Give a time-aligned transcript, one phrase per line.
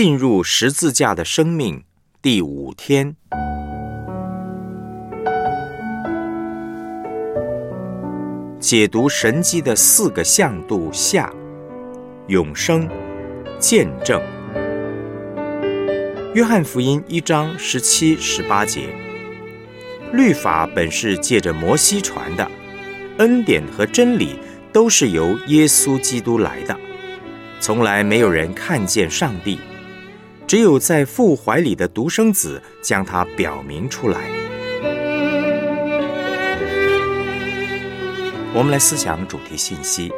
[0.00, 1.82] 进入十字架的生命
[2.22, 3.16] 第五天，
[8.60, 11.34] 解读神迹的四个向度下，
[12.28, 12.88] 永生
[13.58, 14.22] 见证。
[16.32, 18.94] 约翰福音一章十七、十八节，
[20.12, 22.48] 律法本是借着摩西传的，
[23.16, 24.38] 恩典和真理
[24.72, 26.76] 都是由耶稣基督来的。
[27.58, 29.58] 从来没有人看见上帝，
[30.48, 34.18] 只有在父怀里的独生子将他表明出来。
[38.54, 40.10] 我们来思想主题信息，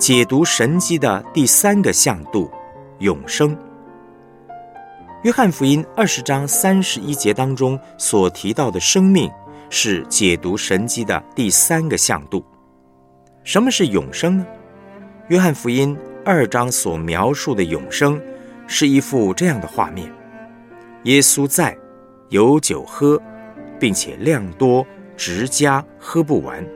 [0.00, 2.50] 解读神迹的第三个向度——
[2.98, 3.56] 永生。
[5.22, 9.30] 约翰福音二十章三十一节当中所提到的生命，
[9.70, 12.44] 是解读神迹的第三个向度。
[13.44, 14.46] 什么是永生呢？
[15.28, 18.18] 约翰福音二章所描述的永生，
[18.66, 20.10] 是一幅这样的画面：
[21.02, 21.76] 耶稣在，
[22.30, 23.20] 有酒喝，
[23.78, 24.86] 并且量多，
[25.18, 26.66] 直加喝不完。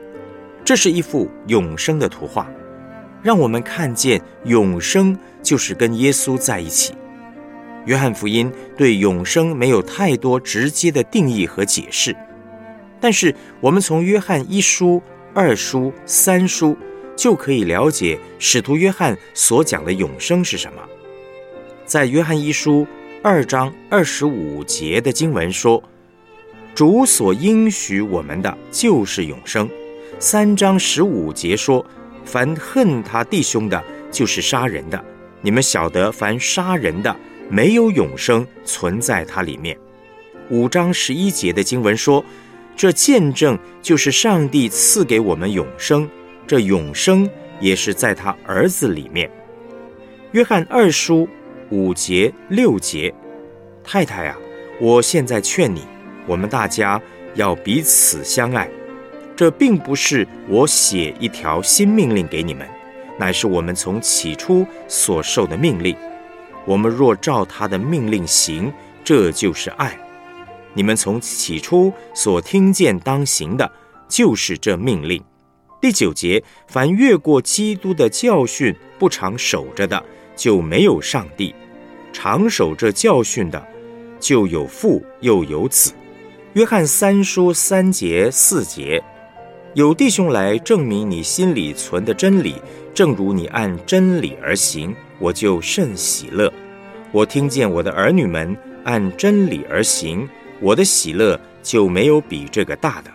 [0.63, 2.47] 这是一幅永生的图画，
[3.23, 6.93] 让我们看见永生就是跟耶稣在一起。
[7.85, 12.15] 约翰福音对永生没有太多直接的定义和解释，
[13.01, 15.01] 但是我们从约翰一书。
[15.35, 16.77] 二书、三书
[17.15, 20.81] 就可以了解使徒约翰所讲的永生是什么。
[21.85, 22.85] 在约翰一书
[23.21, 25.81] 二章二十五节的经文说
[26.75, 29.69] ：“主所应许我们的就是永生。”
[30.19, 31.85] 三章十五节说
[32.25, 35.03] ：“凡恨他弟兄的，就是杀人的。
[35.41, 37.15] 你们晓得，凡杀人的，
[37.49, 39.77] 没有永生存在他里面。”
[40.49, 42.23] 五章十一节的经文说。
[42.75, 46.09] 这见证就是上帝赐给我们永生，
[46.45, 49.29] 这永生也是在他儿子里面。
[50.31, 51.27] 约翰二书
[51.69, 53.13] 五节六节，
[53.83, 54.37] 太太啊，
[54.81, 55.81] 我现在劝你，
[56.25, 57.01] 我们大家
[57.35, 58.69] 要彼此相爱。
[59.35, 62.67] 这并不是我写一条新命令给你们，
[63.17, 65.95] 乃是我们从起初所受的命令。
[66.65, 68.71] 我们若照他的命令行，
[69.03, 69.97] 这就是爱。
[70.73, 73.71] 你们从起初所听见当行的，
[74.07, 75.23] 就是这命令。
[75.83, 80.01] 第九节，凡越过基督的教训不常守着的，
[80.33, 81.53] 就没有上帝；
[82.13, 83.61] 常守这教训的，
[84.17, 85.91] 就有父又有子。
[86.53, 89.03] 约翰三书三节四节，
[89.73, 92.55] 有弟兄来证明你心里存的真理，
[92.93, 96.49] 正如你按真理而行，我就甚喜乐。
[97.11, 98.55] 我听见我的儿女们
[98.85, 100.25] 按真理而行。
[100.61, 103.11] 我的喜乐就没有比这个大的。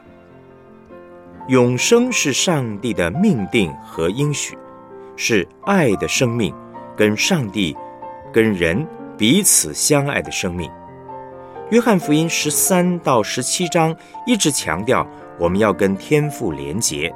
[1.48, 4.56] 永生是上帝的命定和应许，
[5.16, 6.54] 是爱的生命，
[6.94, 7.75] 跟上帝、
[8.31, 8.86] 跟人
[9.16, 10.70] 彼此相爱的生命。
[11.70, 15.06] 约翰福音十三到十七章一直强调
[15.38, 17.10] 我们要跟天父连结。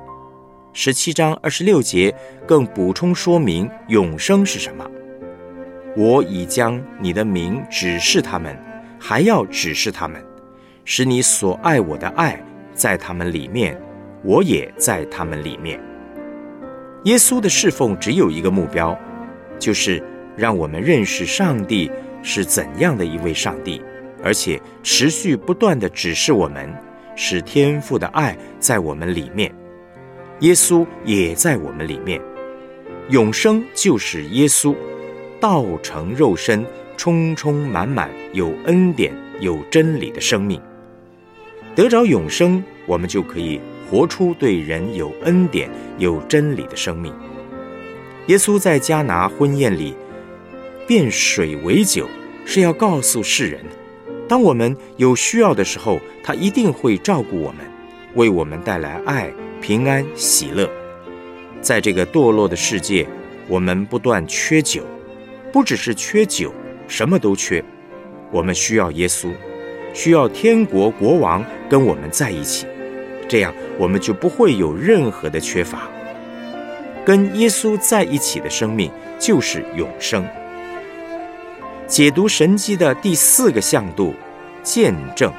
[0.72, 2.14] 十七章二十六节
[2.46, 4.90] 更补充说明永生是什么。
[5.94, 8.56] 我已将你的名指示他们。
[9.04, 10.24] 还要指示他们，
[10.84, 12.40] 使你所爱我的爱
[12.72, 13.76] 在他们里面，
[14.22, 15.80] 我也在他们里面。
[17.04, 18.98] 耶稣的侍奉只有一个目标，
[19.58, 20.02] 就是
[20.36, 21.90] 让我们认识上帝
[22.22, 23.82] 是怎样的一位上帝，
[24.22, 26.72] 而且持续不断的指示我们，
[27.16, 29.52] 使天父的爱在我们里面，
[30.40, 32.20] 耶稣也在我们里面。
[33.08, 34.74] 永生就是耶稣
[35.40, 36.64] 道成肉身。
[36.94, 40.60] 充充满满有恩典、有真理的生命，
[41.74, 43.60] 得着永生，我们就可以
[43.92, 47.12] 活出对人有恩典、有真理的生命。
[48.28, 49.94] 耶稣在迦拿婚宴里
[50.86, 52.08] 变水为酒，
[52.46, 53.60] 是要告诉世人：
[54.26, 57.58] 当我们有需要的时候，他一定会照顾我们，
[58.14, 59.30] 为我们带来爱、
[59.60, 60.66] 平安、喜乐。
[61.60, 63.06] 在这个堕落的世界，
[63.46, 64.86] 我们不断缺酒，
[65.52, 66.50] 不只是缺酒。
[66.88, 67.62] 什么都缺，
[68.30, 69.30] 我们需要耶稣，
[69.92, 72.66] 需要天国国王跟我们在一起，
[73.28, 75.88] 这样我们就不会有任何的缺乏。
[77.04, 80.24] 跟耶稣在一起的生命就是永生。
[81.86, 84.14] 解读神迹的第四个向度，
[84.62, 85.32] 见证。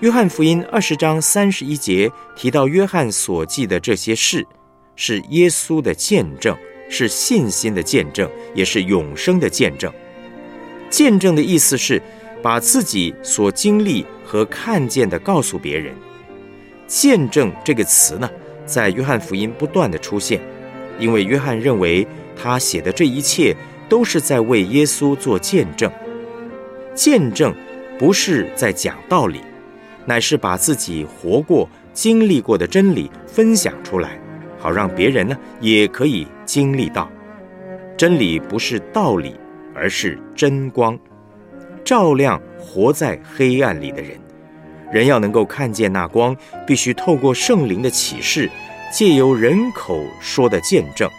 [0.00, 4.46] 约翰福音二十章三十一节提到，约翰所记的这些事，
[4.94, 6.56] 是耶稣的见证，
[6.88, 9.92] 是信心的见证，也是永生的见证。
[10.90, 12.02] 见证的意思是，
[12.42, 15.94] 把自己所经历和看见的告诉别人。
[16.86, 18.30] 见证这个词呢，
[18.64, 20.40] 在约翰福音不断的出现，
[20.98, 23.54] 因为约翰认为他写的这一切
[23.88, 25.90] 都是在为耶稣做见证。
[26.94, 27.54] 见证
[27.98, 29.40] 不是在讲道理，
[30.04, 34.18] 乃是把自己活过、经历过的真理分享出来，
[34.58, 37.10] 好让别人呢也可以经历到。
[37.96, 39.34] 真理不是道理，
[39.74, 40.98] 而是真光，
[41.84, 44.18] 照亮活在黑暗里的人。
[44.90, 46.36] 人要能够看见那光，
[46.66, 48.50] 必须透过圣灵的启示。
[48.92, 51.10] 借由人口说的见证，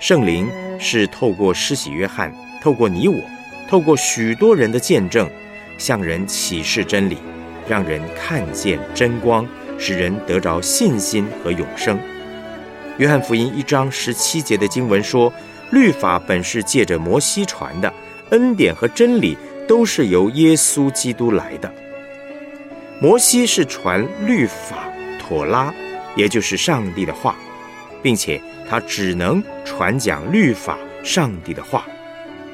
[0.00, 3.16] 圣灵是透过施洗约翰，透过你我，
[3.68, 5.30] 透过许多人的见证，
[5.78, 7.16] 向人启示真理，
[7.68, 9.46] 让人看见真光，
[9.78, 11.96] 使人得着信心和永生。
[12.98, 15.32] 约翰福音一章十七节的经文说
[15.70, 17.90] ：“律法本是借着摩西传的，
[18.30, 19.38] 恩典和真理
[19.68, 21.72] 都是由耶稣基督来的。
[23.00, 24.90] 摩西是传律法，
[25.20, 25.72] 妥拉。”
[26.16, 27.36] 也就是上帝的话，
[28.02, 31.86] 并且他只能传讲律法上帝的话，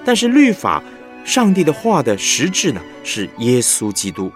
[0.05, 0.83] 但是律法
[1.25, 4.31] 上帝的话的实质呢是耶稣基督，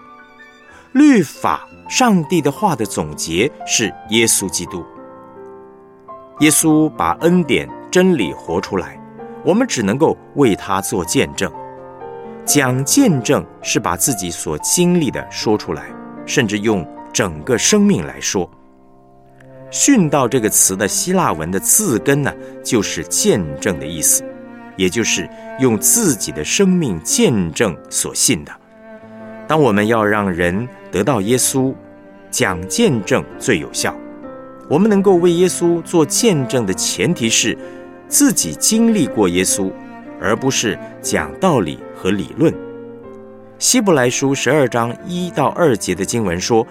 [0.93, 4.83] 律法上帝的话的总结是耶稣基督。
[6.39, 8.99] 耶稣把恩典真理活出来，
[9.45, 11.51] 我们只能够为他做见证，
[12.45, 15.91] 讲见证是把自己所经历的说出来，
[16.29, 18.47] 甚至用整个生命来说。
[19.71, 22.31] 殉道这个词的希腊文的字根呢，
[22.63, 24.23] 就是见证的意思，
[24.77, 25.27] 也就是
[25.59, 28.51] 用自己的生命见证所信的。
[29.47, 31.73] 当我们要让人得到耶稣，
[32.29, 33.95] 讲见证最有效。
[34.69, 37.57] 我们能够为耶稣做见证的前提是
[38.07, 39.71] 自己经历过耶稣，
[40.21, 42.53] 而不是讲道理和理论。
[43.59, 46.65] 希伯来书十二章一到二节的经文说。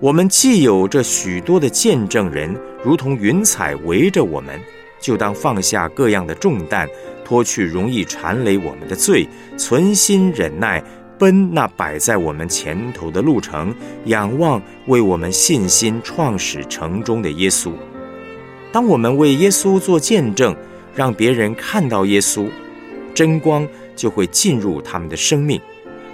[0.00, 4.58] 我们既有这许多的见证人，如同云彩围着我们，
[4.98, 6.88] 就当放下各样的重担，
[7.22, 9.28] 脱去容易缠累我们的罪，
[9.58, 10.82] 存心忍耐，
[11.18, 13.74] 奔那摆在我们前头的路程，
[14.06, 17.70] 仰望为我们信心创始成终的耶稣。
[18.72, 20.56] 当我们为耶稣做见证，
[20.94, 22.48] 让别人看到耶稣，
[23.12, 25.60] 真光就会进入他们的生命，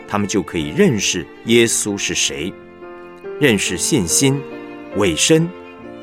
[0.09, 2.53] 他们就可以认识耶稣是谁。
[3.39, 4.41] 认识信心、
[4.97, 5.47] 委身、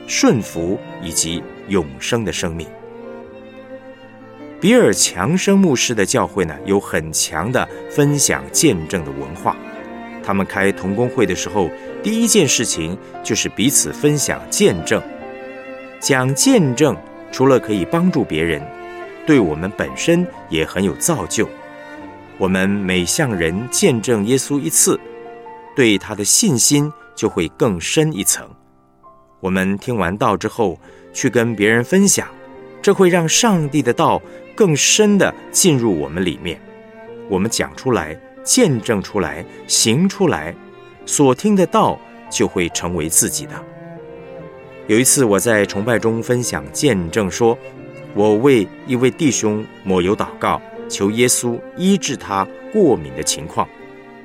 [0.07, 2.67] 顺服以及永生的生命。
[4.61, 9.57] 比尔强生牧师的教会呢，有很强的分享见证的文化。
[10.23, 11.69] 他们开同工会的时候，
[12.01, 15.01] 第一件事情就是彼此分享见证。
[15.99, 16.95] 讲见证，
[17.31, 18.61] 除了可以帮助别人，
[19.25, 21.49] 对我们本身也很有造就。
[22.37, 24.99] 我们每向人见证耶稣一次，
[25.75, 26.91] 对他的信心。
[27.15, 28.43] 就会更深一层。
[29.39, 30.79] 我们听完道之后，
[31.13, 32.27] 去跟别人分享，
[32.81, 34.19] 这会让上帝的道
[34.55, 36.59] 更深的进入我们里面。
[37.29, 40.55] 我们讲出来，见证出来，行出来，
[41.05, 41.99] 所听的道
[42.31, 43.51] 就会成为自己的。
[44.87, 47.55] 有一次，我在崇拜中分享见证，说
[48.15, 50.59] 我为一位弟兄抹油祷告，
[50.93, 53.67] 求耶稣医治他过敏的情况。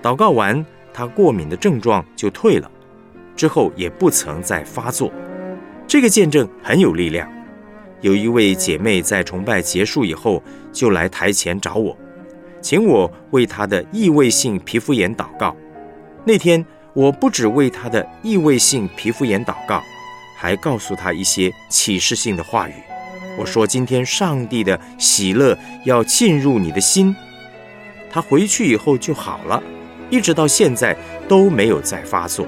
[0.02, 0.62] 祷告完，
[0.92, 2.70] 他过敏的症状就退了。
[3.34, 5.10] 之后也不曾再发作，
[5.86, 7.26] 这个见证很有力量。
[8.02, 11.96] 有一位姐妹在崇拜结束以后，就来台前找我，
[12.60, 15.56] 请我为她的异位性皮肤炎祷告。
[16.24, 19.82] 那天我不只为她的异位性皮肤炎祷告，
[20.36, 22.74] 还告诉她一些启示性的话语。
[23.38, 27.14] 我说：“今天上帝的喜乐要进入你的心。”
[28.10, 29.62] 他回去以后就好了，
[30.10, 30.96] 一直到现在
[31.28, 32.46] 都没有再发作。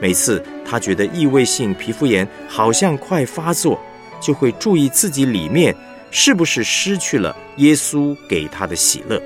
[0.00, 3.80] 每次他觉得异位性皮肤炎好像快发作，
[4.20, 5.74] 就会注意自己里面
[6.10, 9.20] 是不是失去了耶稣给他的喜乐，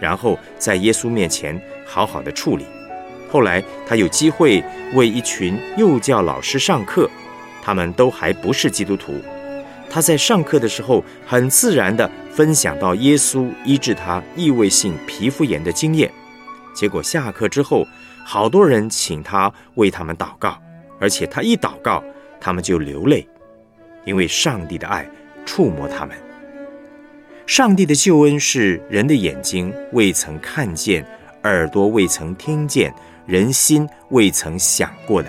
[0.00, 2.64] 然后在耶稣面前好好的处理。
[3.30, 4.62] 后来他有机会
[4.94, 7.08] 为一群幼教老师上课，
[7.62, 9.20] 他们都还不是基督徒。
[9.92, 16.10] 他在上课的时候很自然地分享到耶稣医治他异位性皮肤炎的经验，
[16.74, 17.86] 结果下课之后。
[18.24, 20.56] 好多人请他为他们祷告，
[21.00, 22.00] 而且他一祷告，
[22.40, 23.26] 他们就流泪，
[24.04, 25.04] 因为上帝的爱
[25.44, 26.16] 触摸他们。
[27.48, 31.04] 上帝的救恩是人的眼睛未曾看见，
[31.42, 32.94] 耳朵未曾听见，
[33.26, 35.28] 人心未曾想过的，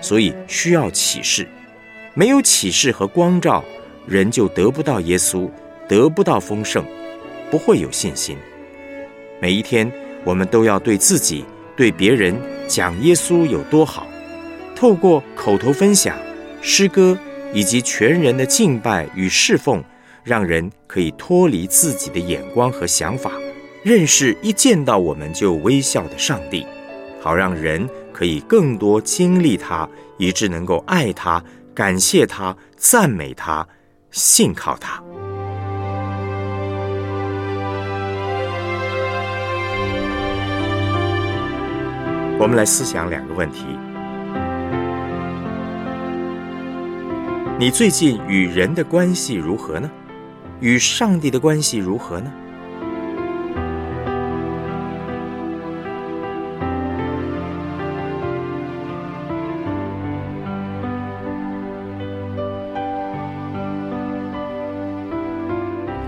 [0.00, 1.46] 所以需要启示。
[2.14, 3.62] 没有启示和光照，
[4.10, 5.48] 人就得不到耶稣，
[5.88, 6.84] 得不到丰盛，
[7.48, 8.36] 不会有信心。
[9.40, 9.90] 每一天，
[10.24, 11.44] 我们都要对自己。
[11.76, 12.38] 对别人
[12.68, 14.06] 讲耶稣有多好，
[14.76, 16.14] 透过口头分享、
[16.60, 17.16] 诗歌、
[17.54, 19.82] 以及全人的敬拜与侍奉，
[20.22, 23.32] 让人可以脱离自己的眼光和想法，
[23.82, 26.66] 认识一见到我们就微笑的上帝，
[27.18, 29.88] 好让人可以更多经历他，
[30.18, 33.66] 以致能够爱他、感谢他、赞美他、
[34.10, 35.02] 信靠他。
[42.38, 43.66] 我们来思想两个问题：
[47.58, 49.90] 你最近与人的关系如何呢？
[50.60, 52.32] 与上帝的关系如何呢？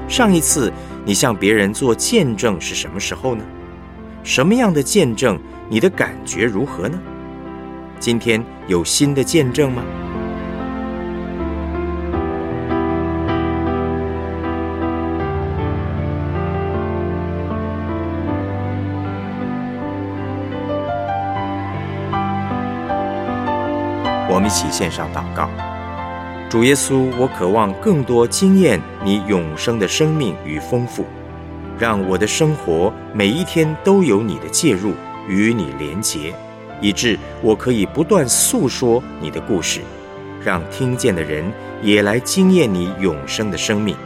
[0.08, 0.72] 上一次
[1.04, 3.42] 你向别人做见证是什么时候呢？
[4.22, 5.38] 什么样的见证？
[5.68, 6.98] 你的感觉如何呢？
[7.98, 9.82] 今天有新的见证吗？
[24.28, 25.48] 我们一起献上祷告，
[26.52, 31.06] 主耶稣，我渴望更多经验你永生的生命与丰富，
[31.78, 34.92] 让我的生活每一天都有你的介入。
[35.26, 36.34] 与你连结，
[36.78, 39.80] 以致我可以不断诉说你的故事，
[40.44, 41.42] 让听见的人
[41.80, 43.96] 也来经验你永生的生命。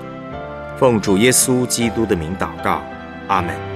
[0.78, 2.80] 奉主耶稣基督的名祷告，
[3.26, 3.75] 阿门。